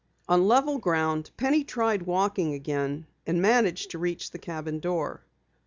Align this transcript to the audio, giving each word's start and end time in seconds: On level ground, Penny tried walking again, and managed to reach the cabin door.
On 0.27 0.47
level 0.47 0.79
ground, 0.79 1.29
Penny 1.37 1.63
tried 1.63 2.01
walking 2.07 2.55
again, 2.55 3.05
and 3.27 3.39
managed 3.39 3.91
to 3.91 3.99
reach 3.99 4.31
the 4.31 4.39
cabin 4.39 4.79
door. 4.79 5.21